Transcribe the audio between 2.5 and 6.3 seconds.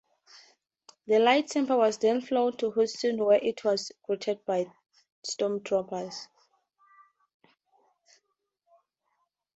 to Houston, where it was greeted by Stormtroopers.